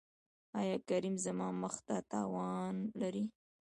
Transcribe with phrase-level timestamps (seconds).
[0.59, 3.23] ایا کریم زما مخ ته تاوان لري؟